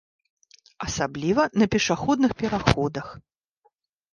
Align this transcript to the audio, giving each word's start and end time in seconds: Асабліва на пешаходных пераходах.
Асабліва 0.87 1.45
на 1.63 1.67
пешаходных 1.75 2.31
пераходах. 2.41 3.05